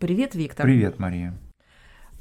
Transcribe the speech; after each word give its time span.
Привет, 0.00 0.34
Виктор. 0.34 0.64
Привет, 0.64 0.98
Мария. 0.98 1.34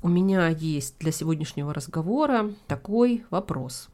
У 0.04 0.10
меня 0.10 0.50
есть 0.50 1.00
для 1.00 1.14
сегодняшнего 1.14 1.74
разговора 1.74 2.52
такой 2.68 3.24
вопрос 3.30 3.88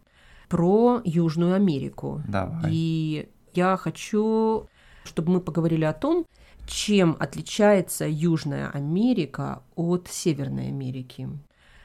про 0.50 1.02
Южную 1.04 1.54
Америку. 1.54 2.24
Давай. 2.28 2.72
И 2.72 3.30
я 3.54 3.78
хочу, 3.78 4.68
чтобы 5.04 5.34
мы 5.34 5.40
поговорили 5.40 5.84
о 5.84 5.94
том, 5.94 6.26
чем 6.66 7.16
отличается 7.20 8.08
Южная 8.08 8.72
Америка 8.72 9.62
от 9.76 10.08
Северной 10.08 10.70
Америки. 10.70 11.30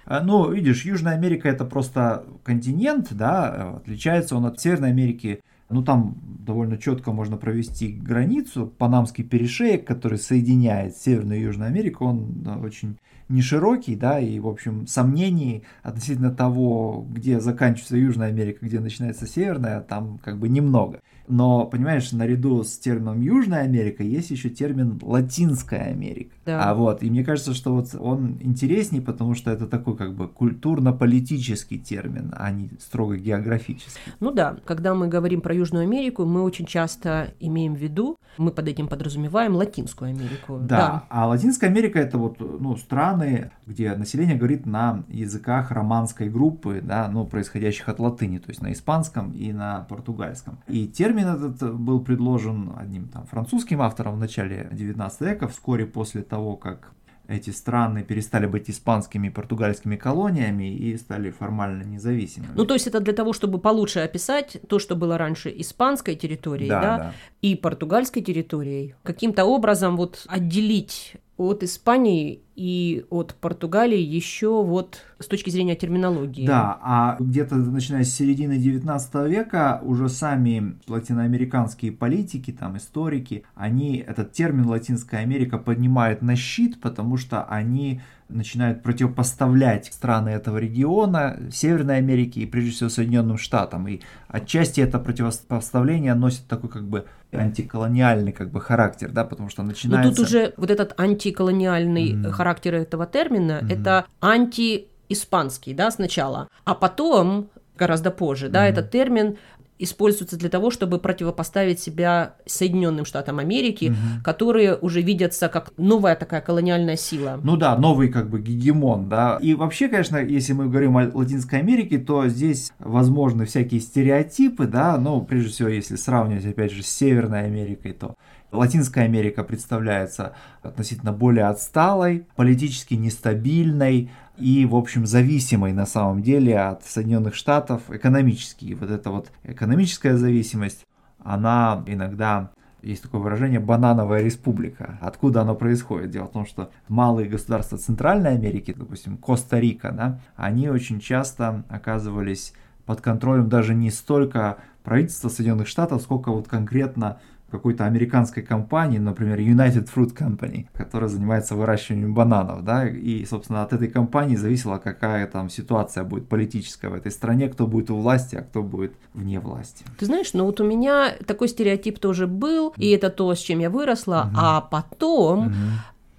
А, 0.07 0.23
ну, 0.23 0.51
видишь, 0.51 0.87
Южная 0.87 1.13
Америка 1.13 1.51
это 1.51 1.67
просто 1.67 2.25
континент, 2.45 3.09
да, 3.13 3.77
отличается 3.77 4.37
он 4.37 4.47
от 4.47 4.59
Северной 4.59 4.93
Америки. 4.93 5.43
Ну, 5.71 5.83
там 5.83 6.17
довольно 6.45 6.77
четко 6.77 7.13
можно 7.13 7.37
провести 7.37 7.89
границу. 7.93 8.67
Панамский 8.67 9.25
перешеек, 9.25 9.87
который 9.87 10.19
соединяет 10.19 10.97
Северную 10.97 11.39
и 11.39 11.43
Южную 11.43 11.69
Америку, 11.69 12.07
он 12.07 12.47
очень 12.63 12.99
не 13.29 13.43
широкий, 13.43 13.95
да, 13.95 14.19
и, 14.19 14.41
в 14.41 14.49
общем, 14.49 14.89
сомнений 14.89 15.63
относительно 15.85 16.33
того, 16.33 17.07
где 17.09 17.39
заканчивается 17.39 17.97
Южная 17.97 18.29
Америка, 18.29 18.67
где 18.67 18.81
начинается 18.81 19.27
Северная, 19.27 19.81
там 19.81 20.19
как 20.19 20.39
бы 20.39 20.49
немного. 20.49 21.01
Но, 21.31 21.65
понимаешь, 21.67 22.13
наряду 22.13 22.65
с 22.65 22.77
термином 22.79 23.21
Южная 23.21 23.63
Америка 23.63 24.03
есть 24.03 24.31
еще 24.31 24.51
термин 24.51 24.99
Латинская 25.03 25.91
Америка. 25.91 26.31
Да. 26.45 26.71
А 26.71 26.75
вот, 26.75 27.03
и 27.03 27.11
мне 27.11 27.25
кажется, 27.25 27.55
что 27.55 27.75
вот 27.75 27.95
он 27.99 28.39
интереснее, 28.41 29.03
потому 29.03 29.35
что 29.35 29.51
это 29.51 29.67
такой 29.67 29.97
как 29.97 30.15
бы 30.15 30.29
культурно-политический 30.29 31.79
термин, 31.79 32.35
а 32.37 32.51
не 32.51 32.71
строго 32.79 33.17
географический. 33.17 34.13
Ну 34.19 34.33
да, 34.33 34.57
когда 34.65 34.95
мы 34.95 35.09
говорим 35.09 35.41
про 35.41 35.55
Южную 35.55 35.85
Америку, 35.85 36.25
мы 36.25 36.43
очень 36.43 36.67
часто 36.67 37.33
имеем 37.39 37.75
в 37.75 37.79
виду, 37.79 38.17
мы 38.37 38.51
под 38.51 38.69
этим 38.69 38.89
подразумеваем 38.89 39.55
Латинскую 39.55 40.11
Америку. 40.11 40.59
Да, 40.61 40.77
да. 40.77 41.05
а 41.09 41.29
Латинская 41.29 41.67
Америка 41.67 41.99
это 41.99 42.19
вот 42.19 42.41
ну, 42.41 42.77
страны, 42.77 43.51
где 43.67 43.95
население 43.95 44.37
говорит 44.37 44.67
на 44.67 45.05
языках 45.09 45.71
романской 45.71 46.29
группы, 46.29 46.81
да, 46.83 47.09
ну, 47.09 47.27
происходящих 47.27 47.89
от 47.89 47.99
латыни, 47.99 48.39
то 48.39 48.49
есть 48.49 48.63
на 48.63 48.73
испанском 48.73 49.33
и 49.33 49.53
на 49.53 49.87
португальском. 49.89 50.59
И 50.67 50.87
термин 50.87 51.20
этот 51.29 51.75
был 51.75 52.01
предложен 52.01 52.73
одним 52.77 53.09
там 53.09 53.27
французским 53.27 53.81
автором 53.81 54.17
в 54.17 54.19
начале 54.19 54.69
19 54.73 55.21
века, 55.21 55.49
вскоре 55.49 55.87
после 55.87 56.23
того, 56.23 56.57
как 56.57 56.93
эти 57.31 57.51
страны 57.51 58.03
перестали 58.03 58.47
быть 58.47 58.69
испанскими 58.69 59.29
и 59.29 59.31
португальскими 59.31 59.97
колониями 59.97 60.75
и 60.75 60.97
стали 60.97 61.31
формально 61.31 61.85
независимыми. 61.85 62.53
Ну, 62.57 62.65
то 62.67 62.75
есть 62.75 62.89
это 62.89 63.01
для 63.01 63.13
того, 63.13 63.33
чтобы 63.33 63.59
получше 63.61 64.01
описать 64.01 64.57
то, 64.69 64.79
что 64.79 64.97
было 64.97 65.17
раньше 65.17 65.53
испанской 65.57 66.17
территорией, 66.17 66.69
да, 66.69 66.81
да, 66.81 66.99
да. 66.99 67.15
и 67.41 67.55
португальской 67.55 68.23
территорией, 68.23 68.95
каким-то 69.05 69.45
образом 69.45 69.97
вот 69.97 70.27
отделить 70.29 71.17
от 71.37 71.63
Испании 71.63 72.43
и 72.57 73.05
от 73.11 73.35
Португалии 73.35 73.99
еще 73.99 74.63
вот 74.63 75.03
с 75.19 75.27
точки 75.27 75.51
зрения 75.51 75.77
терминологии. 75.77 76.47
Да, 76.47 76.79
а 76.83 77.17
где-то 77.19 77.57
начиная 77.57 78.05
с 78.05 78.15
середины 78.15 78.59
19 78.59 79.15
века 79.29 79.81
уже 79.83 80.09
сами 80.09 80.77
латиноамериканские 80.87 81.93
политики, 81.93 82.51
там 82.51 82.77
историки, 82.77 83.45
они 83.55 83.99
этот 83.99 84.33
термин 84.33 84.67
Латинская 84.67 85.19
Америка 85.19 85.59
поднимают 85.59 86.23
на 86.23 86.37
щит, 86.37 86.81
потому 86.81 87.17
что 87.17 87.45
они 87.45 88.01
начинают 88.31 88.83
противопоставлять 88.83 89.87
страны 89.87 90.31
этого 90.31 90.59
региона, 90.59 91.39
Северной 91.53 91.99
Америки 91.99 92.41
и 92.41 92.47
прежде 92.47 92.71
всего 92.71 92.89
Соединенным 92.89 93.39
Штатам. 93.39 93.89
И 93.89 94.01
отчасти 94.29 94.81
это 94.81 94.99
противопоставление 94.99 96.15
носит 96.15 96.47
такой 96.47 96.71
как 96.71 96.85
бы 96.85 97.07
антиколониальный 97.33 98.33
как 98.33 98.51
бы 98.51 98.61
характер, 98.61 99.11
да, 99.13 99.25
потому 99.25 99.51
что 99.51 99.63
начинается... 99.63 100.11
Но 100.11 100.17
тут 100.17 100.27
уже 100.27 100.53
вот 100.57 100.71
этот 100.71 100.99
антиколониальный 100.99 102.13
mm. 102.13 102.31
Характер 102.41 102.75
этого 102.75 103.07
термина, 103.07 103.61
mm. 103.63 103.73
это 103.73 104.07
анти-испанский, 104.21 105.75
да, 105.75 105.91
сначала, 105.91 106.49
а 106.65 106.75
потом 106.75 107.51
гораздо 107.77 108.11
позже, 108.11 108.47
mm. 108.47 108.51
да, 108.51 108.67
этот 108.67 108.91
термин 108.91 109.37
используется 109.81 110.37
для 110.37 110.49
того, 110.49 110.71
чтобы 110.71 110.99
противопоставить 110.99 111.81
себя 111.81 112.35
Соединенным 112.47 113.07
Штатам 113.07 113.39
Америки, 113.39 113.87
угу. 113.87 114.23
которые 114.23 114.77
уже 114.77 115.01
видятся 115.01 115.49
как 115.49 115.73
новая 115.79 116.17
такая 116.17 116.43
колониальная 116.43 116.97
сила. 116.97 117.41
Ну 117.43 117.57
да, 117.57 117.77
новый 117.79 118.09
как 118.09 118.29
бы 118.29 118.41
гегемон, 118.41 119.09
да. 119.09 119.39
И 119.41 119.55
вообще, 119.55 119.89
конечно, 119.89 120.19
если 120.19 120.53
мы 120.53 120.69
говорим 120.69 120.99
о 120.99 121.11
Латинской 121.15 121.61
Америке, 121.61 121.99
то 121.99 122.29
здесь 122.29 122.73
возможны 122.79 123.47
всякие 123.47 123.81
стереотипы, 123.81 124.67
да, 124.67 124.99
но 124.99 125.23
прежде 125.23 125.49
всего, 125.51 125.71
если 125.71 125.97
сравнивать, 125.97 126.45
опять 126.45 126.73
же, 126.73 126.83
с 126.83 126.89
Северной 126.89 127.47
Америкой, 127.47 127.93
то 127.95 128.17
Латинская 128.53 129.03
Америка 129.03 129.45
представляется 129.45 130.33
относительно 130.63 131.13
более 131.13 131.47
отсталой, 131.47 132.27
политически 132.37 132.95
нестабильной, 132.95 134.11
и, 134.37 134.65
в 134.65 134.75
общем, 134.75 135.07
зависимой 135.07 135.73
на 135.73 135.87
самом 135.87 136.23
деле 136.23 136.59
от 136.59 136.85
Соединенных 136.85 137.35
Штатов 137.35 137.83
экономически. 137.91 138.65
И 138.65 138.75
вот 138.75 138.91
эта 138.91 139.11
вот 139.11 139.31
экономическая 139.45 140.17
зависимость, 140.17 140.87
она 141.23 141.85
иногда 141.87 142.51
есть 142.83 143.03
такое 143.03 143.21
выражение 143.21 143.61
«банановая 143.61 144.23
республика». 144.23 144.99
Откуда 145.03 145.43
оно 145.43 145.55
происходит? 145.55 146.11
Дело 146.11 146.27
в 146.27 146.33
том, 146.33 146.47
что 146.47 146.71
малые 146.89 147.29
государства 147.29 147.77
Центральной 147.77 148.35
Америки, 148.35 148.75
допустим, 148.77 149.19
Коста-Рика, 149.19 149.93
да, 149.93 150.21
они 150.37 150.71
очень 150.71 151.01
часто 151.01 151.65
оказывались 151.69 152.55
под 152.87 153.03
контролем 153.03 153.49
даже 153.49 153.75
не 153.75 153.91
столько 153.91 154.57
правительства 154.83 155.29
Соединенных 155.29 155.69
Штатов, 155.69 156.01
сколько 156.01 156.33
вот 156.33 156.49
конкретно 156.49 157.19
какой-то 157.51 157.85
американской 157.87 158.43
компании, 158.43 158.99
например, 158.99 159.39
United 159.39 159.89
Fruit 159.95 160.17
Company, 160.17 160.67
которая 160.73 161.09
занимается 161.09 161.55
выращиванием 161.55 162.15
бананов, 162.15 162.65
да, 162.65 162.89
и, 162.89 163.25
собственно, 163.25 163.63
от 163.63 163.73
этой 163.73 163.89
компании 163.89 164.37
зависела, 164.37 164.79
какая 164.79 165.27
там 165.27 165.51
ситуация 165.51 166.05
будет 166.05 166.29
политическая 166.29 166.89
в 166.89 166.95
этой 166.95 167.13
стране, 167.13 167.49
кто 167.49 167.67
будет 167.67 167.91
у 167.91 167.97
власти, 167.97 168.37
а 168.37 168.43
кто 168.43 168.63
будет 168.63 168.93
вне 169.15 169.41
власти. 169.41 169.85
Ты 169.99 170.07
знаешь, 170.07 170.33
ну 170.33 170.45
вот 170.45 170.61
у 170.61 170.65
меня 170.65 171.15
такой 171.27 171.49
стереотип 171.49 171.99
тоже 171.99 172.27
был, 172.27 172.73
и 172.77 172.91
это 172.91 173.11
то, 173.11 173.35
с 173.35 173.39
чем 173.39 173.59
я 173.59 173.71
выросла, 173.71 174.29
угу. 174.31 174.39
а 174.39 174.61
потом 174.61 175.47
угу. 175.47 175.55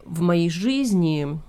в 0.05 0.21
моей 0.21 0.49
жизни 0.49 1.39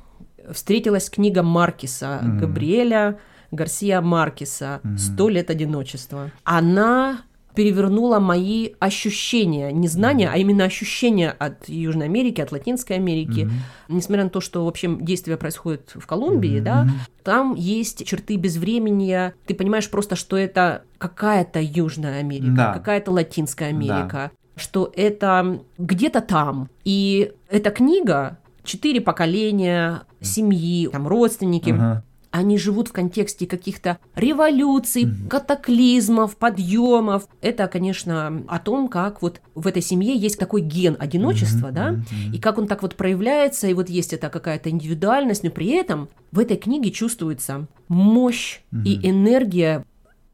встретилась 0.51 1.11
книга 1.11 1.43
Маркиса 1.43 2.21
угу. 2.23 2.41
Габриэля 2.41 3.19
Гарсия 3.51 4.01
Маркиса 4.01 4.81
«Сто 4.97 5.29
лет 5.29 5.51
одиночества». 5.51 6.31
Она 6.43 7.21
перевернула 7.55 8.19
мои 8.19 8.71
ощущения, 8.79 9.73
не 9.73 9.89
знания, 9.89 10.31
а 10.33 10.37
именно 10.37 10.65
ощущения 10.65 11.31
от 11.31 11.69
Южной 11.69 12.07
Америки, 12.07 12.41
от 12.41 12.53
Латинской 12.53 12.97
Америки. 12.97 13.41
Mm-hmm. 13.41 13.51
Несмотря 13.89 14.25
на 14.25 14.31
то, 14.31 14.41
что, 14.41 14.65
в 14.65 14.69
общем, 14.69 15.05
действие 15.05 15.37
происходит 15.37 15.93
в 15.95 16.07
Колумбии, 16.07 16.59
mm-hmm. 16.59 16.65
да, 16.65 16.89
там 17.23 17.55
есть 17.55 18.07
черты 18.07 18.37
безвременья. 18.37 19.35
Ты 19.47 19.55
понимаешь 19.55 19.91
просто, 19.91 20.17
что 20.17 20.37
это 20.37 20.83
какая-то 20.99 21.61
Южная 21.61 22.21
Америка, 22.21 22.55
да. 22.57 22.73
какая-то 22.73 23.11
Латинская 23.11 23.67
Америка, 23.67 24.11
да. 24.13 24.31
что 24.57 24.93
это 24.97 25.61
где-то 25.79 26.21
там. 26.21 26.69
И 26.85 27.33
эта 27.49 27.71
книга 27.71 28.39
четыре 28.65 29.01
поколения 29.01 30.03
семьи, 30.21 30.89
там 30.89 31.07
родственники. 31.07 31.71
Uh-huh 31.71 32.03
они 32.33 32.59
живут 32.59 32.89
в 32.89 32.93
контексте 32.93 33.47
каких-то 33.47 33.99
революций, 34.17 35.05
mm-hmm. 35.05 35.29
катаклизмов, 35.29 36.37
подъемов. 36.37 37.29
Это, 37.43 37.69
конечно, 37.69 38.43
о 38.49 38.59
том, 38.59 38.89
как 38.89 39.23
вот 39.23 39.41
в 39.55 39.67
этой 39.67 39.83
семье 39.83 40.17
есть 40.17 40.39
такой 40.39 40.63
ген 40.63 40.97
одиночества, 40.99 41.69
mm-hmm. 41.69 41.73
да, 41.73 41.91
mm-hmm. 41.91 42.35
и 42.35 42.39
как 42.41 42.59
он 42.59 42.67
так 42.67 42.83
вот 42.83 42.97
проявляется, 42.97 43.69
и 43.69 43.75
вот 43.75 43.89
есть 43.89 44.15
эта 44.15 44.31
какая-то 44.31 44.71
индивидуальность, 44.71 45.45
но 45.45 45.51
при 45.51 45.69
этом 45.69 46.09
в 46.33 46.39
этой 46.39 46.57
книге 46.57 46.91
чувствуется 46.91 47.67
мощь 47.89 48.61
mm-hmm. 48.73 48.85
и 48.85 49.09
энергия 49.09 49.85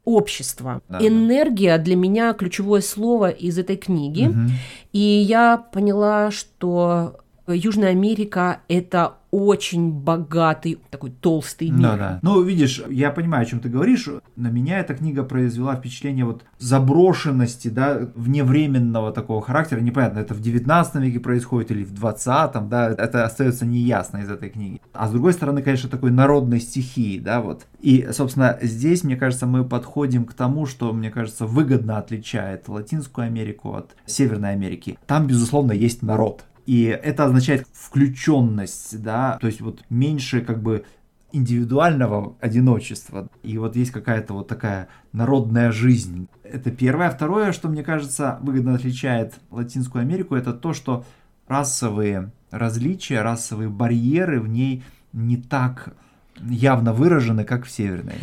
общества. 0.05 0.81
Да, 0.89 1.07
Энергия 1.07 1.77
да. 1.77 1.85
для 1.85 1.95
меня 1.95 2.33
ключевое 2.33 2.81
слово 2.81 3.29
из 3.29 3.59
этой 3.59 3.77
книги. 3.77 4.29
Угу. 4.29 4.39
И 4.95 5.01
я 5.01 5.59
поняла, 5.59 6.31
что 6.31 7.19
Южная 7.47 7.91
Америка 7.91 8.63
это 8.69 9.18
очень 9.31 9.93
богатый, 9.93 10.79
такой 10.91 11.11
толстый 11.11 11.71
мир. 11.71 11.83
Да, 11.83 11.97
да. 11.97 12.19
Ну, 12.23 12.43
видишь, 12.43 12.83
я 12.89 13.11
понимаю, 13.11 13.43
о 13.43 13.47
чем 13.47 13.61
ты 13.61 13.69
говоришь. 13.69 14.09
На 14.37 14.49
меня 14.49 14.79
эта 14.79 14.95
книга 14.95 15.23
произвела 15.23 15.77
впечатление 15.77 16.25
вот 16.25 16.45
заброшенности, 16.59 17.69
да, 17.69 18.09
вневременного 18.15 19.13
такого 19.13 19.43
характера. 19.43 19.81
Непонятно, 19.81 20.19
это 20.21 20.35
в 20.35 20.41
19 20.41 20.95
веке 20.97 21.21
происходит 21.21 21.71
или 21.71 21.85
в 21.85 21.93
20 21.93 22.69
да, 22.69 22.91
это 22.91 23.25
остается 23.25 23.67
неясно 23.67 24.19
из 24.19 24.31
этой 24.31 24.49
книги. 24.51 24.81
А 24.93 25.09
с 25.09 25.11
другой 25.11 25.33
стороны, 25.33 25.63
конечно, 25.63 25.89
такой 25.89 26.11
народной 26.11 26.61
стихии, 26.61 27.19
да, 27.19 27.41
вот. 27.41 27.67
И, 27.81 28.09
собственно, 28.13 28.59
здесь, 28.63 29.05
мне 29.05 29.17
кажется, 29.17 29.47
мы 29.47 29.65
подходим 29.65 30.25
к 30.25 30.35
тому, 30.35 30.67
что, 30.67 30.93
мне 30.93 31.11
кажется, 31.11 31.47
выгодно 31.47 31.99
отличает 31.99 32.69
Латинскую 32.69 33.27
Америку 33.27 33.75
от 33.75 33.95
Северной 34.07 34.53
Америки. 34.53 34.99
Там, 35.07 35.27
безусловно, 35.27 35.73
есть 35.73 36.03
народ. 36.03 36.45
И 36.69 36.83
это 36.83 37.25
означает 37.25 37.67
включенность, 37.73 39.01
да, 39.03 39.39
то 39.41 39.47
есть 39.47 39.63
вот 39.63 39.83
меньше 39.89 40.43
как 40.43 40.63
бы 40.63 40.85
индивидуального 41.33 42.37
одиночества. 42.41 43.31
И 43.43 43.57
вот 43.57 43.75
есть 43.75 43.91
какая-то 43.91 44.35
вот 44.35 44.49
такая 44.49 44.89
народная 45.13 45.73
жизнь. 45.73 46.29
Это 46.43 46.71
первое. 46.71 47.09
Второе, 47.09 47.53
что 47.53 47.71
мне 47.71 47.83
кажется 47.83 48.39
выгодно 48.43 48.75
отличает 48.75 49.37
Латинскую 49.51 50.03
Америку, 50.03 50.35
это 50.35 50.53
то, 50.53 50.75
что 50.75 51.07
расовые 51.47 52.33
различия, 52.51 53.23
расовые 53.23 53.71
барьеры 53.71 54.39
в 54.39 54.47
ней 54.47 54.83
не 55.15 55.39
так 55.39 55.95
явно 56.39 56.93
выражены, 56.93 57.45
как 57.45 57.65
в 57.65 57.71
Северной. 57.71 58.17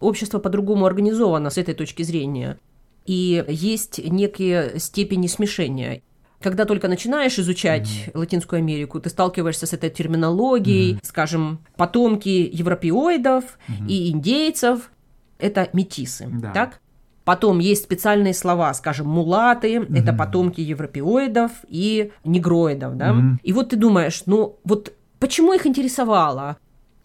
Общество 0.00 0.40
по-другому 0.40 0.84
организовано 0.84 1.48
с 1.48 1.58
этой 1.58 1.74
точки 1.74 2.02
зрения. 2.02 2.58
И 3.06 3.44
есть 3.46 4.04
некие 4.04 4.80
степени 4.80 5.28
смешения. 5.28 6.02
Когда 6.40 6.64
только 6.64 6.86
начинаешь 6.86 7.38
изучать 7.38 7.88
mm-hmm. 7.88 8.18
Латинскую 8.18 8.58
Америку, 8.58 9.00
ты 9.00 9.10
сталкиваешься 9.10 9.66
с 9.66 9.72
этой 9.72 9.90
терминологией, 9.90 10.94
mm-hmm. 10.94 11.00
скажем, 11.02 11.60
потомки 11.76 12.28
европеоидов 12.52 13.44
mm-hmm. 13.44 13.88
и 13.88 14.10
индейцев– 14.10 14.90
это 15.38 15.68
метисы, 15.72 16.28
да. 16.30 16.52
так? 16.52 16.80
Потом 17.24 17.58
есть 17.58 17.82
специальные 17.82 18.34
слова, 18.34 18.72
скажем, 18.72 19.08
мулаты, 19.08 19.76
mm-hmm. 19.76 19.98
это 19.98 20.12
потомки 20.12 20.60
европеоидов 20.60 21.50
и 21.66 22.12
негроидов, 22.24 22.96
да? 22.96 23.10
Mm-hmm. 23.10 23.36
И 23.42 23.52
вот 23.52 23.70
ты 23.70 23.76
думаешь, 23.76 24.22
ну 24.26 24.58
вот 24.64 24.92
почему 25.18 25.52
их 25.52 25.66
интересовало? 25.66 26.56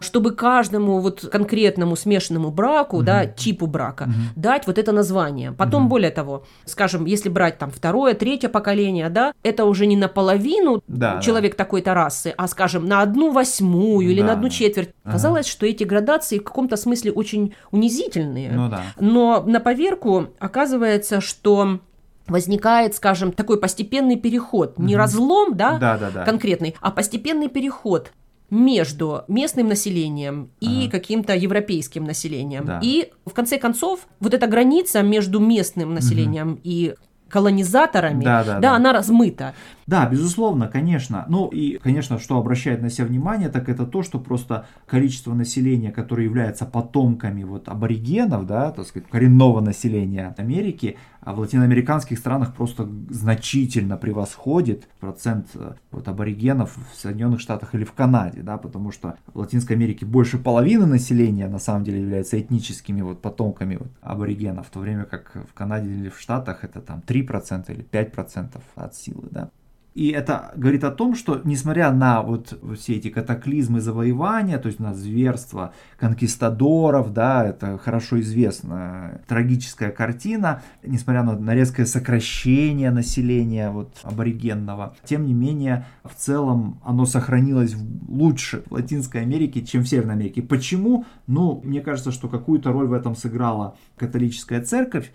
Чтобы 0.04 0.32
каждому 0.32 1.00
вот 1.00 1.28
конкретному 1.32 1.96
смешанному 1.96 2.50
браку, 2.50 2.98
угу. 2.98 3.04
да, 3.04 3.26
типу 3.26 3.66
брака, 3.66 4.04
угу. 4.04 4.12
дать 4.36 4.66
вот 4.66 4.78
это 4.78 4.92
название. 4.92 5.52
Потом, 5.52 5.84
угу. 5.84 5.90
более 5.90 6.10
того, 6.10 6.44
скажем, 6.64 7.04
если 7.06 7.28
брать 7.28 7.58
там 7.58 7.70
второе, 7.70 8.14
третье 8.14 8.48
поколение, 8.48 9.08
да, 9.08 9.32
это 9.42 9.64
уже 9.64 9.86
не 9.86 9.96
наполовину 9.96 10.82
да, 10.86 11.20
человек 11.20 11.52
да. 11.52 11.64
такой-то 11.64 11.94
расы, 11.94 12.34
а, 12.36 12.46
скажем, 12.46 12.86
на 12.86 13.02
одну 13.02 13.32
восьмую 13.32 14.08
или 14.10 14.20
да. 14.20 14.28
на 14.28 14.32
одну 14.34 14.48
четверть. 14.48 14.90
Ага. 15.02 15.12
Казалось, 15.12 15.46
что 15.46 15.66
эти 15.66 15.84
градации 15.84 16.38
в 16.38 16.44
каком-то 16.44 16.76
смысле 16.76 17.12
очень 17.12 17.54
унизительные. 17.70 18.52
Ну, 18.52 18.68
да. 18.68 18.82
Но 19.00 19.42
на 19.46 19.60
поверку 19.60 20.28
оказывается, 20.38 21.20
что 21.20 21.80
возникает, 22.26 22.94
скажем, 22.94 23.32
такой 23.32 23.60
постепенный 23.60 24.16
переход, 24.16 24.78
не 24.78 24.96
разлом, 24.96 25.56
да, 25.56 25.78
да, 25.78 25.98
да, 25.98 26.10
да. 26.10 26.24
конкретный, 26.24 26.74
а 26.80 26.90
постепенный 26.90 27.48
переход 27.48 28.12
между 28.54 29.24
местным 29.28 29.68
населением 29.68 30.50
и 30.60 30.82
ага. 30.84 30.92
каким-то 30.92 31.34
европейским 31.34 32.04
населением. 32.04 32.64
Да. 32.64 32.80
И 32.82 33.10
в 33.26 33.32
конце 33.32 33.58
концов, 33.58 34.06
вот 34.20 34.32
эта 34.32 34.46
граница 34.46 35.02
между 35.02 35.40
местным 35.40 35.92
населением 35.92 36.52
угу. 36.52 36.60
и 36.62 36.94
колонизаторами, 37.28 38.22
да, 38.22 38.44
да, 38.44 38.54
да, 38.54 38.60
да, 38.60 38.76
она 38.76 38.92
размыта. 38.92 39.54
Да, 39.86 40.06
безусловно, 40.08 40.68
конечно. 40.68 41.26
Ну 41.28 41.48
и, 41.48 41.78
конечно, 41.78 42.20
что 42.20 42.38
обращает 42.38 42.80
на 42.80 42.90
себя 42.90 43.06
внимание, 43.06 43.48
так 43.48 43.68
это 43.68 43.86
то, 43.86 44.04
что 44.04 44.20
просто 44.20 44.66
количество 44.86 45.34
населения, 45.34 45.90
которое 45.90 46.24
является 46.24 46.64
потомками 46.64 47.42
вот 47.42 47.68
аборигенов, 47.68 48.46
да, 48.46 48.70
так 48.70 48.86
сказать, 48.86 49.08
коренного 49.08 49.60
населения 49.60 50.32
Америки, 50.38 50.96
а 51.24 51.32
в 51.32 51.38
латиноамериканских 51.40 52.18
странах 52.18 52.54
просто 52.54 52.88
значительно 53.08 53.96
превосходит 53.96 54.86
процент 55.00 55.48
э, 55.54 55.72
вот, 55.90 56.06
аборигенов 56.06 56.76
в 56.92 56.96
Соединенных 57.00 57.40
Штатах 57.40 57.74
или 57.74 57.84
в 57.84 57.92
Канаде, 57.92 58.42
да, 58.42 58.58
потому 58.58 58.92
что 58.92 59.16
в 59.32 59.38
Латинской 59.38 59.74
Америке 59.76 60.04
больше 60.04 60.38
половины 60.38 60.86
населения 60.86 61.48
на 61.48 61.58
самом 61.58 61.84
деле 61.84 62.00
являются 62.00 62.38
этническими 62.38 63.00
вот, 63.00 63.22
потомками 63.22 63.76
вот, 63.76 63.88
аборигенов, 64.02 64.66
в 64.66 64.70
то 64.70 64.80
время 64.80 65.04
как 65.04 65.32
в 65.34 65.54
Канаде 65.54 65.88
или 65.88 66.10
в 66.10 66.20
Штатах 66.20 66.62
это 66.62 66.80
там 66.80 67.02
3% 67.06 67.72
или 67.72 67.84
5% 67.84 68.60
от 68.74 68.94
силы, 68.94 69.28
да. 69.30 69.50
И 69.94 70.08
это 70.08 70.52
говорит 70.56 70.82
о 70.82 70.90
том, 70.90 71.14
что 71.14 71.40
несмотря 71.44 71.92
на 71.92 72.20
вот 72.20 72.58
все 72.76 72.94
эти 72.94 73.10
катаклизмы 73.10 73.80
завоевания, 73.80 74.58
то 74.58 74.66
есть 74.66 74.80
на 74.80 74.92
зверство 74.92 75.72
конкистадоров, 75.98 77.12
да, 77.12 77.46
это 77.46 77.78
хорошо 77.78 78.20
известная 78.20 79.22
трагическая 79.28 79.92
картина, 79.92 80.62
несмотря 80.82 81.22
на, 81.22 81.38
на 81.38 81.54
резкое 81.54 81.86
сокращение 81.86 82.90
населения 82.90 83.70
вот 83.70 83.96
аборигенного, 84.02 84.96
тем 85.04 85.26
не 85.26 85.32
менее 85.32 85.86
в 86.02 86.14
целом 86.16 86.80
оно 86.84 87.06
сохранилось 87.06 87.76
лучше 88.08 88.64
в 88.66 88.72
Латинской 88.72 89.20
Америке, 89.20 89.62
чем 89.62 89.82
в 89.84 89.88
Северной 89.88 90.14
Америке. 90.14 90.42
Почему? 90.42 91.04
Ну, 91.28 91.60
мне 91.62 91.80
кажется, 91.80 92.10
что 92.10 92.28
какую-то 92.28 92.72
роль 92.72 92.88
в 92.88 92.92
этом 92.92 93.14
сыграла 93.14 93.76
католическая 93.96 94.60
церковь, 94.60 95.12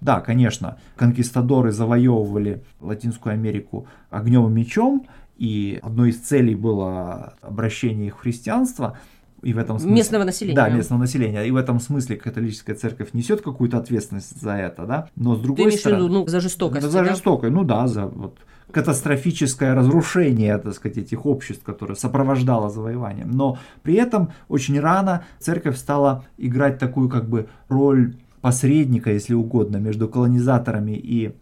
да, 0.00 0.20
конечно, 0.20 0.78
конкистадоры 0.96 1.72
завоевывали 1.72 2.62
Латинскую 2.80 3.34
Америку 3.34 3.86
огнем 4.10 4.48
и 4.48 4.50
мечом, 4.50 5.06
и 5.36 5.78
одной 5.82 6.10
из 6.10 6.18
целей 6.18 6.54
было 6.54 7.34
обращение 7.40 8.08
их 8.08 8.16
в 8.16 8.20
христианство. 8.20 8.98
И 9.42 9.54
в 9.54 9.58
этом 9.58 9.78
смысле, 9.78 9.96
местного 9.96 10.24
населения. 10.24 10.56
Да, 10.56 10.68
местного 10.68 11.00
населения. 11.00 11.44
И 11.44 11.50
в 11.50 11.56
этом 11.56 11.80
смысле 11.80 12.16
католическая 12.16 12.76
церковь 12.76 13.14
несет 13.14 13.40
какую-то 13.40 13.78
ответственность 13.78 14.38
за 14.38 14.52
это, 14.52 14.84
да. 14.84 15.08
Но 15.16 15.34
с 15.34 15.40
другой 15.40 15.70
Ты 15.70 15.78
стороны. 15.78 16.04
Виду, 16.04 16.12
ну, 16.12 16.26
за 16.26 16.40
жестокость. 16.40 16.86
За 16.86 16.98
да? 16.98 17.04
жестокость, 17.06 17.54
ну 17.54 17.64
да, 17.64 17.86
за 17.86 18.04
вот 18.04 18.38
катастрофическое 18.70 19.74
разрушение, 19.74 20.58
так 20.58 20.74
сказать, 20.74 20.98
этих 20.98 21.26
обществ, 21.26 21.64
которое 21.64 21.94
сопровождало 21.94 22.68
завоеванием. 22.68 23.30
Но 23.30 23.58
при 23.82 23.94
этом 23.94 24.32
очень 24.48 24.78
рано 24.78 25.24
церковь 25.38 25.76
стала 25.76 26.24
играть 26.36 26.78
такую 26.78 27.08
как 27.08 27.28
бы 27.28 27.48
роль 27.68 28.16
посредника, 28.40 29.12
если 29.12 29.34
угодно, 29.34 29.76
между 29.76 30.08
колонизаторами 30.08 30.92
и 30.92 31.34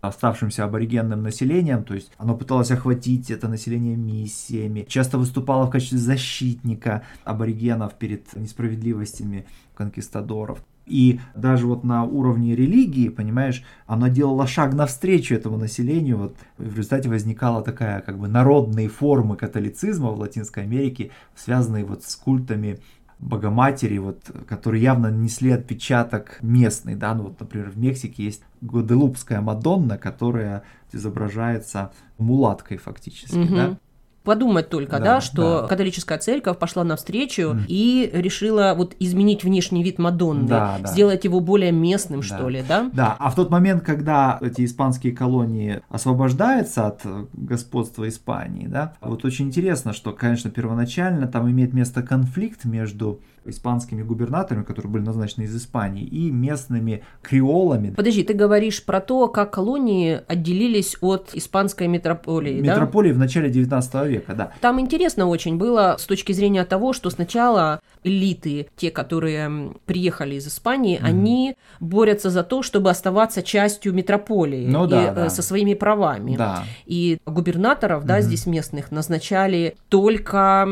оставшимся 0.00 0.64
аборигенным 0.64 1.22
населением, 1.22 1.84
то 1.84 1.94
есть 1.94 2.10
оно 2.16 2.34
пыталось 2.34 2.70
охватить 2.70 3.30
это 3.30 3.48
население 3.48 3.96
миссиями, 3.96 4.86
часто 4.88 5.18
выступало 5.18 5.66
в 5.66 5.70
качестве 5.70 5.98
защитника 5.98 7.02
аборигенов 7.24 7.94
перед 7.94 8.34
несправедливостями 8.34 9.46
конкистадоров. 9.74 10.62
И 10.86 11.20
даже 11.36 11.68
вот 11.68 11.84
на 11.84 12.02
уровне 12.02 12.56
религии, 12.56 13.10
понимаешь, 13.10 13.62
оно 13.86 14.08
делало 14.08 14.48
шаг 14.48 14.74
навстречу 14.74 15.36
этому 15.36 15.56
населению. 15.56 16.18
Вот 16.18 16.36
в 16.58 16.76
результате 16.76 17.08
возникала 17.08 17.62
такая 17.62 18.00
как 18.00 18.18
бы 18.18 18.26
народные 18.26 18.88
формы 18.88 19.36
католицизма 19.36 20.10
в 20.10 20.18
Латинской 20.18 20.64
Америке, 20.64 21.12
связанные 21.36 21.84
вот 21.84 22.02
с 22.02 22.16
культами 22.16 22.80
Богоматери, 23.20 23.98
вот, 23.98 24.30
которые 24.48 24.82
явно 24.82 25.08
несли 25.08 25.50
отпечаток 25.50 26.38
местный, 26.40 26.94
да, 26.94 27.14
ну 27.14 27.24
вот, 27.24 27.40
например, 27.40 27.70
в 27.70 27.78
Мексике 27.78 28.24
есть 28.24 28.42
Гваделупская 28.62 29.40
Мадонна, 29.40 29.98
которая 29.98 30.62
изображается 30.92 31.92
мулаткой 32.18 32.78
фактически, 32.78 33.36
угу. 33.36 33.54
да, 33.54 33.78
подумать 34.24 34.68
только, 34.68 34.98
да, 34.98 35.04
да 35.04 35.20
что 35.20 35.62
да. 35.62 35.68
католическая 35.68 36.18
церковь 36.18 36.58
пошла 36.58 36.84
навстречу 36.84 37.42
mm. 37.42 37.64
и 37.68 38.10
решила 38.12 38.74
вот 38.76 38.94
изменить 38.98 39.44
внешний 39.44 39.82
вид 39.82 39.98
Мадонны, 39.98 40.48
да, 40.48 40.78
да. 40.80 40.88
сделать 40.88 41.24
его 41.24 41.40
более 41.40 41.72
местным, 41.72 42.20
да. 42.20 42.26
что 42.26 42.48
ли, 42.48 42.62
да? 42.66 42.90
Да, 42.92 43.16
а 43.18 43.30
в 43.30 43.34
тот 43.34 43.50
момент, 43.50 43.82
когда 43.82 44.38
эти 44.40 44.64
испанские 44.64 45.14
колонии 45.14 45.80
освобождаются 45.88 46.86
от 46.86 47.00
господства 47.32 48.08
Испании, 48.08 48.66
да, 48.66 48.94
вот 49.00 49.24
очень 49.24 49.46
интересно, 49.46 49.92
что, 49.92 50.12
конечно, 50.12 50.50
первоначально 50.50 51.26
там 51.26 51.50
имеет 51.50 51.72
место 51.72 52.02
конфликт 52.02 52.64
между 52.64 53.20
испанскими 53.44 54.02
губернаторами, 54.02 54.64
которые 54.64 54.92
были 54.92 55.02
назначены 55.02 55.44
из 55.44 55.56
Испании, 55.56 56.04
и 56.04 56.30
местными 56.30 57.02
креолами. 57.22 57.90
Подожди, 57.90 58.22
ты 58.22 58.34
говоришь 58.34 58.84
про 58.84 59.00
то, 59.00 59.28
как 59.28 59.52
колонии 59.52 60.20
отделились 60.26 60.96
от 61.00 61.30
испанской 61.34 61.88
метрополии, 61.88 62.60
Метрополии 62.60 63.10
да? 63.10 63.16
в 63.16 63.18
начале 63.18 63.50
19 63.50 63.94
века, 63.94 64.09
да. 64.18 64.52
Там 64.60 64.80
интересно 64.80 65.26
очень 65.26 65.56
было 65.56 65.96
с 65.98 66.04
точки 66.04 66.32
зрения 66.32 66.64
того, 66.64 66.92
что 66.92 67.10
сначала 67.10 67.80
элиты, 68.04 68.68
те, 68.76 68.90
которые 68.90 69.72
приехали 69.86 70.36
из 70.36 70.46
Испании, 70.46 70.98
mm 70.98 71.10
они 71.10 71.56
борются 71.80 72.30
за 72.30 72.44
то, 72.44 72.62
чтобы 72.62 72.88
оставаться 72.90 73.42
частью 73.42 73.92
метрополии 73.92 74.66
ну, 74.66 74.86
да, 74.86 75.02
и, 75.02 75.06
э, 75.08 75.14
да. 75.14 75.30
со 75.30 75.42
своими 75.42 75.74
правами. 75.74 76.36
Да. 76.36 76.64
И 76.86 77.18
губернаторов, 77.26 78.04
да, 78.04 78.18
mm 78.18 78.22
здесь 78.22 78.46
местных 78.46 78.90
назначали 78.90 79.74
только 79.88 80.68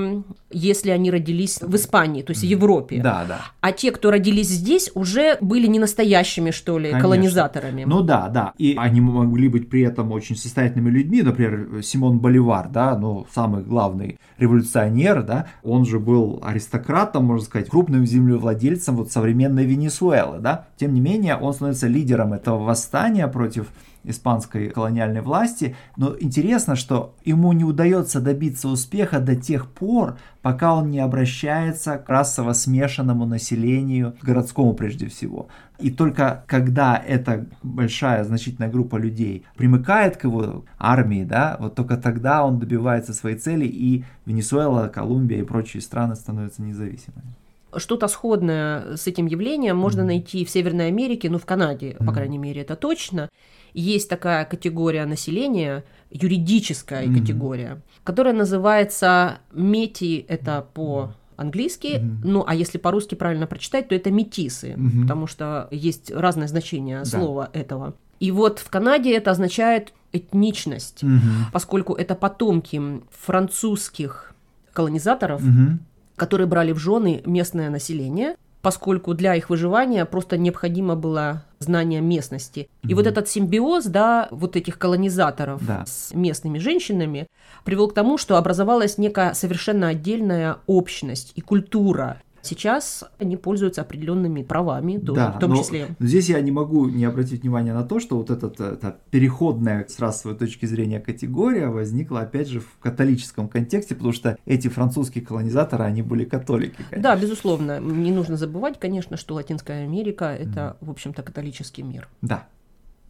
если 0.51 0.91
они 0.91 1.11
родились 1.11 1.61
в 1.61 1.75
Испании, 1.77 2.23
то 2.23 2.33
есть 2.33 2.45
mm 2.45 2.49
Европе. 2.49 3.01
Да, 3.03 3.25
да. 3.29 3.41
А 3.61 3.73
те, 3.73 3.91
кто 3.91 4.11
родились 4.11 4.49
здесь, 4.49 4.91
уже 4.95 5.37
были 5.41 5.67
не 5.67 5.79
настоящими, 5.79 6.51
что 6.51 6.79
ли, 6.79 6.87
Конечно. 6.87 7.03
колонизаторами. 7.03 7.85
Ну 7.85 8.03
да, 8.03 8.29
да. 8.29 8.53
И 8.59 8.75
они 8.79 9.01
могли 9.01 9.49
быть 9.49 9.69
при 9.69 9.83
этом 9.83 10.13
очень 10.13 10.37
состоятельными 10.37 10.91
людьми. 10.91 11.23
Например, 11.23 11.83
Симон 11.83 12.19
Боливар, 12.19 12.69
да, 12.69 12.97
ну, 12.97 13.27
самый 13.35 13.63
главный 13.63 14.19
революционер, 14.39 15.23
да, 15.23 15.47
он 15.63 15.85
же 15.85 15.99
был 15.99 16.41
аристократом, 16.43 17.25
можно 17.25 17.45
сказать, 17.45 17.69
крупным 17.69 18.07
землевладельцем 18.07 18.97
вот 18.97 19.13
современной 19.13 19.65
Венесуэлы, 19.65 20.39
да. 20.39 20.67
Тем 20.77 20.95
не 20.95 21.01
менее, 21.01 21.37
он 21.37 21.53
становится 21.53 21.87
лидером 21.87 22.33
этого 22.33 22.63
восстания 22.63 23.27
против 23.29 23.69
испанской 24.05 24.69
колониальной 24.69 25.21
власти, 25.21 25.77
но 25.97 26.17
интересно, 26.19 26.77
что 26.77 27.15
ему 27.25 27.53
не 27.53 27.65
удается 27.65 28.21
добиться 28.21 28.69
успеха 28.69 29.21
до 29.21 29.37
тех 29.37 29.71
пор, 29.71 30.19
пока 30.43 30.75
он 30.75 30.91
не 30.91 31.01
обращается 31.01 31.99
к 31.99 32.09
расово 32.09 32.53
смешанному 32.53 33.27
населению, 33.27 34.17
городскому 34.23 34.75
прежде 34.75 35.09
всего. 35.09 35.49
И 35.79 35.91
только 35.91 36.45
когда 36.47 36.97
эта 36.97 37.47
большая 37.63 38.25
значительная 38.25 38.71
группа 38.71 38.97
людей 38.97 39.45
примыкает 39.57 40.17
к 40.17 40.25
его 40.25 40.65
армии, 40.79 41.25
да, 41.25 41.57
вот 41.61 41.75
только 41.75 41.97
тогда 41.97 42.45
он 42.45 42.59
добивается 42.59 43.13
своей 43.13 43.37
цели, 43.37 43.67
и 43.67 44.05
Венесуэла, 44.27 44.89
Колумбия 44.89 45.39
и 45.39 45.45
прочие 45.45 45.81
страны 45.81 46.17
становятся 46.17 46.63
независимыми. 46.63 47.35
Что-то 47.79 48.09
сходное 48.09 48.97
с 48.97 49.07
этим 49.07 49.27
явлением 49.27 49.77
можно 49.77 50.05
найти 50.05 50.45
в 50.45 50.51
Северной 50.51 50.89
Америке, 50.89 51.31
ну, 51.31 51.39
в 51.39 51.47
Канаде, 51.47 51.97
по 51.99 52.13
крайней 52.13 52.39
мере, 52.39 52.63
это 52.63 52.77
точно. 52.77 53.29
Есть 53.75 54.09
такая 54.09 54.45
категория 54.45 55.05
населения, 55.07 55.85
юридическая 56.11 57.05
mm-hmm. 57.05 57.21
категория, 57.21 57.83
которая 58.03 58.35
называется 58.35 59.39
мети, 59.53 60.25
это 60.29 60.67
по 60.75 61.13
английски, 61.37 61.99
mm-hmm. 61.99 62.17
ну 62.25 62.45
а 62.47 62.55
если 62.55 62.79
по-русски 62.79 63.15
правильно 63.15 63.47
прочитать, 63.47 63.89
то 63.89 63.95
это 63.95 64.11
метисы, 64.11 64.73
mm-hmm. 64.73 65.03
потому 65.03 65.27
что 65.27 65.69
есть 65.71 66.11
разное 66.11 66.49
значение 66.49 67.05
слова 67.05 67.51
да. 67.53 67.61
этого. 67.61 67.95
И 68.21 68.31
вот 68.33 68.59
в 68.59 68.69
Канаде 68.69 69.15
это 69.15 69.31
означает 69.31 69.93
этничность, 70.13 71.05
угу. 71.05 71.21
поскольку 71.53 71.95
это 71.95 72.15
потомки 72.15 72.81
французских 73.11 74.35
колонизаторов, 74.73 75.43
угу. 75.43 75.79
Которые 76.19 76.47
брали 76.47 76.73
в 76.73 76.79
жены 76.79 77.23
местное 77.25 77.71
население, 77.71 78.37
поскольку 78.61 79.15
для 79.15 79.35
их 79.35 79.51
выживания 79.51 80.05
просто 80.05 80.37
необходимо 80.37 80.97
было 80.97 81.45
знание 81.59 82.01
местности. 82.01 82.69
И 82.83 82.89
mm 82.89 82.95
вот 82.95 83.07
этот 83.07 83.29
симбиоз, 83.29 83.87
да, 83.87 84.29
вот 84.31 84.57
этих 84.57 84.79
колонизаторов 84.79 85.65
да. 85.65 85.85
с 85.87 86.13
местными 86.13 86.59
женщинами 86.59 87.29
привел 87.65 87.89
к 87.89 87.95
тому, 87.95 88.19
что 88.19 88.37
образовалась 88.37 88.99
некая 88.99 89.35
совершенно 89.35 89.89
отдельная 89.89 90.59
общность 90.67 91.33
и 91.37 91.41
культура, 91.41 92.21
Сейчас 92.49 93.05
они 93.19 93.37
пользуются 93.37 93.83
определенными 93.83 94.43
правами, 94.43 94.97
тоже, 94.97 95.21
да, 95.21 95.33
в 95.33 95.39
том 95.39 95.55
числе. 95.55 95.89
Здесь 96.01 96.31
я 96.31 96.41
не 96.41 96.51
могу 96.51 96.89
не 96.89 97.05
обратить 97.05 97.43
внимание 97.43 97.75
на 97.75 97.85
то, 97.85 98.01
что 98.01 98.17
вот 98.17 98.31
эта, 98.31 98.47
эта 98.47 98.97
переходная 99.11 99.87
с 99.87 99.99
расовой 99.99 100.35
точки 100.35 100.65
зрения 100.65 100.99
категория 100.99 101.69
возникла, 101.69 102.21
опять 102.21 102.49
же, 102.49 102.61
в 102.61 102.79
католическом 102.81 103.49
контексте, 103.49 103.95
потому 103.95 104.15
что 104.15 104.39
эти 104.47 104.69
французские 104.69 105.27
колонизаторы, 105.27 105.85
они 105.85 106.01
были 106.01 106.25
католики. 106.25 106.77
Конечно. 106.89 107.03
Да, 107.03 107.17
безусловно. 107.17 107.81
Не 107.81 108.13
нужно 108.13 108.39
забывать, 108.39 108.81
конечно, 108.81 109.19
что 109.19 109.35
Латинская 109.35 109.85
Америка– 109.85 110.25
это, 110.41 110.79
mm. 110.81 110.87
в 110.87 110.91
общем-то, 110.91 111.23
католический 111.23 111.83
мир. 111.83 112.09
Да. 112.23 112.47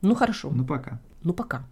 Ну, 0.02 0.16
хорошо. 0.16 0.50
Ну, 0.52 0.64
пока. 0.64 0.99
Ну, 1.23 1.33
пока. 1.33 1.64